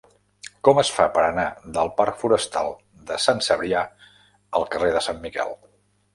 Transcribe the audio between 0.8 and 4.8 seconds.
es fa per anar del parc Forestal de Sant Cebrià al